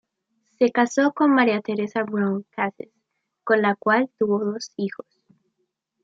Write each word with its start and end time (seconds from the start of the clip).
Se 0.57 0.71
casó 0.71 1.13
con 1.13 1.29
María 1.31 1.61
Teresa 1.61 2.01
Brown 2.01 2.43
Cases 2.49 2.89
con 3.43 3.61
la 3.61 3.75
cual 3.75 4.09
tuvo 4.17 4.43
dos 4.43 4.71
hijos. 4.75 5.05